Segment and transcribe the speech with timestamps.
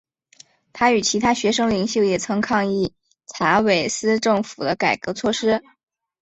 [0.73, 2.95] 他与其他学生领袖也曾抗议
[3.27, 5.61] 查韦斯政府的改革措施。